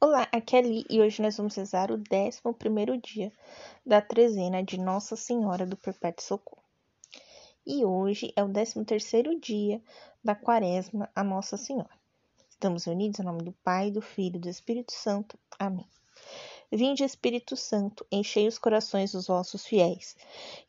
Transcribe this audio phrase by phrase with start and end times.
[0.00, 3.32] Olá, aqui é Ali e hoje nós vamos rezar o 11 dia
[3.84, 6.62] da trezena de Nossa Senhora do Perpétuo Socorro.
[7.66, 8.84] E hoje é o 13
[9.40, 9.82] dia
[10.22, 11.90] da quaresma a Nossa Senhora.
[12.48, 15.36] Estamos unidos em nome do Pai, do Filho e do Espírito Santo.
[15.58, 15.88] Amém.
[16.70, 20.16] Vinde, Espírito Santo, enchei os corações dos vossos fiéis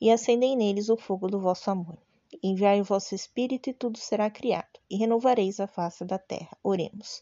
[0.02, 2.00] e acendei neles o fogo do vosso amor.
[2.42, 6.58] Enviai o vosso Espírito e tudo será criado, e renovareis a face da terra.
[6.64, 7.22] Oremos.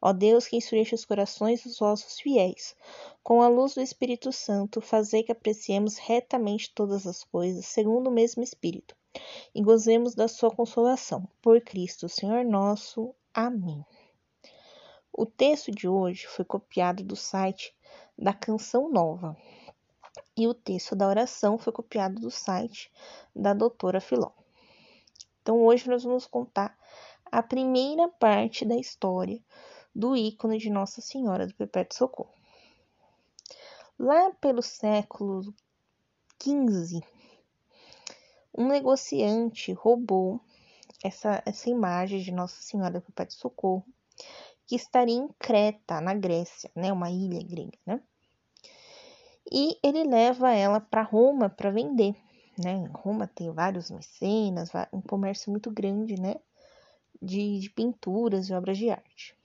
[0.00, 2.74] Ó Deus, que instruíste os corações dos vossos fiéis,
[3.22, 8.12] com a luz do Espírito Santo, fazei que apreciemos retamente todas as coisas, segundo o
[8.12, 8.96] mesmo Espírito,
[9.54, 11.28] e gozemos da sua consolação.
[11.42, 13.14] Por Cristo, Senhor nosso.
[13.34, 13.84] Amém.
[15.12, 17.72] O texto de hoje foi copiado do site
[18.18, 19.36] da Canção Nova.
[20.36, 22.90] E o texto da oração foi copiado do site
[23.34, 24.32] da doutora Filó.
[25.44, 26.74] Então hoje nós vamos contar
[27.30, 29.38] a primeira parte da história
[29.94, 32.32] do ícone de Nossa Senhora do Perpétuo Socorro.
[33.98, 35.54] Lá pelo século
[36.42, 37.02] XV,
[38.56, 40.40] um negociante roubou
[41.04, 43.84] essa, essa imagem de Nossa Senhora do Perpétuo Socorro,
[44.66, 48.00] que estaria em Creta, na Grécia, né, uma ilha grega, né?
[49.52, 52.16] E ele leva ela para Roma para vender
[52.58, 52.88] né?
[52.92, 56.36] Roma tem vários mecenas, um comércio muito grande, né?
[57.20, 59.36] De, de pinturas e obras de arte.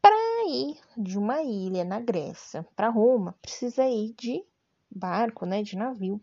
[0.00, 0.16] Para
[0.48, 4.44] ir de uma ilha na Grécia para Roma, precisa ir de
[4.90, 5.62] barco, né?
[5.62, 6.20] De navio.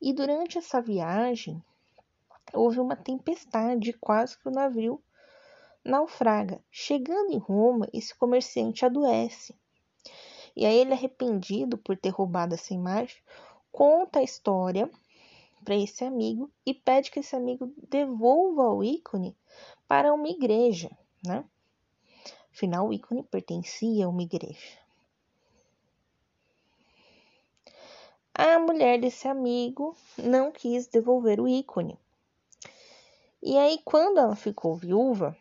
[0.00, 1.62] E durante essa viagem,
[2.54, 5.02] houve uma tempestade, quase que o navio
[5.84, 6.60] naufraga.
[6.70, 9.54] Chegando em Roma, esse comerciante adoece.
[10.56, 13.16] E aí ele, arrependido por ter roubado essa imagem,
[13.72, 14.90] conta a história
[15.64, 19.36] para esse amigo e pede que esse amigo devolva o ícone
[19.86, 20.90] para uma igreja,
[21.24, 21.44] né?
[22.52, 24.78] Afinal, o ícone pertencia a uma igreja.
[28.34, 31.98] A mulher desse amigo não quis devolver o ícone.
[33.42, 35.36] E aí, quando ela ficou viúva,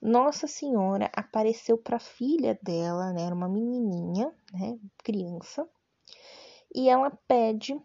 [0.00, 3.22] Nossa Senhora apareceu para a filha dela, né?
[3.22, 4.78] Era uma menininha, né?
[4.98, 5.68] Criança
[6.76, 7.80] e ela pede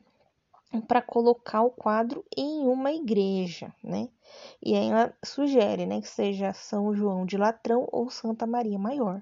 [0.86, 4.10] para colocar o quadro em uma igreja, né?
[4.62, 9.22] E aí ela sugere, né, que seja São João de Latrão ou Santa Maria Maior.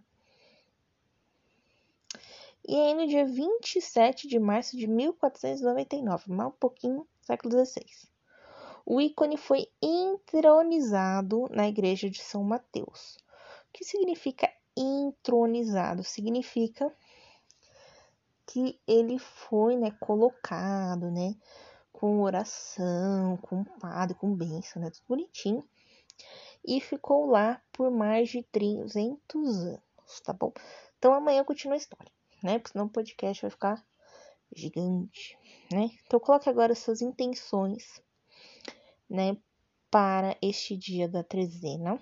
[2.68, 7.86] E aí no dia 27 de março de 1499, mal um pouquinho, século XVI,
[8.86, 13.18] o ícone foi entronizado na igreja de São Mateus.
[13.70, 16.04] O que significa entronizado?
[16.04, 16.92] Significa
[18.50, 21.36] que ele foi, né, colocado, né,
[21.94, 25.64] com oração, com padre, com bênção, né, tudo bonitinho.
[26.66, 30.52] E ficou lá por mais de 300 anos, tá bom?
[30.98, 32.12] Então amanhã continua a história,
[32.44, 32.58] né?
[32.58, 33.86] Porque senão o podcast vai ficar
[34.54, 35.38] gigante,
[35.72, 35.92] né?
[36.06, 38.02] Então coloque agora suas intenções,
[39.08, 39.38] né,
[39.92, 42.02] para este dia da trezena.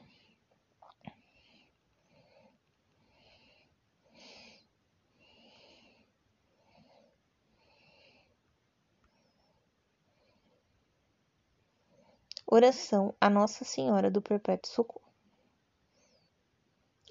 [12.49, 15.11] Oração a Nossa Senhora do Perpétuo Socorro.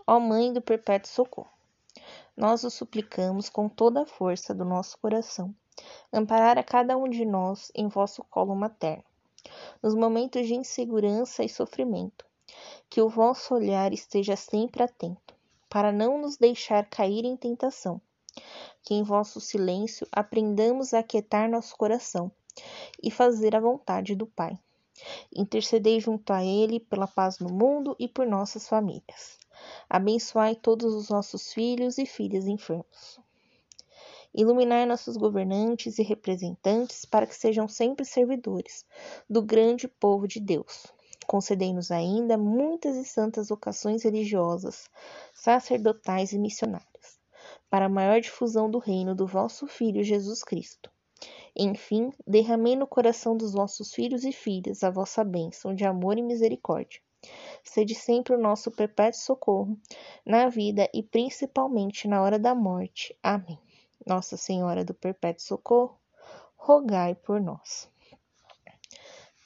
[0.07, 1.51] Ó Mãe do Perpétuo Socorro,
[2.35, 5.55] nós o suplicamos com toda a força do nosso coração,
[6.11, 9.05] amparar a cada um de nós em vosso colo materno,
[9.83, 12.25] nos momentos de insegurança e sofrimento,
[12.89, 15.35] que o vosso olhar esteja sempre atento,
[15.69, 18.01] para não nos deixar cair em tentação,
[18.83, 22.33] que em vosso silêncio aprendamos a aquietar nosso coração
[23.03, 24.59] e fazer a vontade do Pai
[25.35, 29.39] Intercedei junto a Ele pela paz no mundo e por nossas famílias.
[29.89, 33.21] Abençoai todos os nossos filhos e filhas enfermos.
[34.35, 38.85] Iluminai nossos governantes e representantes para que sejam sempre servidores
[39.29, 40.87] do grande povo de Deus.
[41.27, 44.89] Concedei-nos ainda muitas e santas vocações religiosas,
[45.35, 47.19] sacerdotais e missionárias,
[47.69, 50.91] para a maior difusão do reino do vosso Filho Jesus Cristo
[51.57, 56.23] enfim, derramei no coração dos vossos filhos e filhas a vossa bênção de amor e
[56.23, 57.01] misericórdia.
[57.65, 59.79] Sede sempre o nosso perpétuo socorro,
[60.25, 63.17] na vida e principalmente na hora da morte.
[63.23, 63.59] Amém.
[64.07, 65.99] Nossa Senhora do Perpétuo Socorro,
[66.57, 67.89] rogai por nós.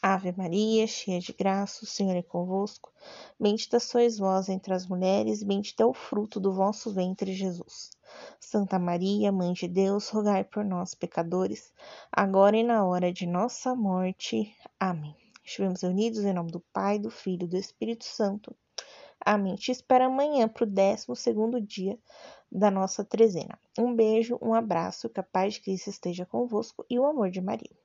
[0.03, 2.93] Ave Maria, cheia de graça, o Senhor é convosco.
[3.39, 7.91] Bendita sois vós entre as mulheres, bendito é o fruto do vosso ventre, Jesus.
[8.39, 11.73] Santa Maria, Mãe de Deus, rogai por nós, pecadores,
[12.11, 14.55] agora e na hora de nossa morte.
[14.79, 15.17] Amém.
[15.45, 18.55] Estivemos unidos em nome do Pai, do Filho e do Espírito Santo.
[19.25, 19.55] Amém.
[19.57, 21.99] Te espero amanhã para o 12 dia
[22.51, 23.59] da nossa trezena.
[23.79, 27.41] Um beijo, um abraço, que a paz de Cristo esteja convosco e o amor de
[27.41, 27.80] Maria.